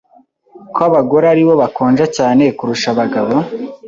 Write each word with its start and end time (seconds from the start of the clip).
ko 0.73 0.79
abagore 0.89 1.25
ari 1.33 1.43
bo 1.47 1.53
bakonja 1.61 2.05
cyane 2.17 2.43
kurusha 2.57 2.87
abagabo. 2.93 3.33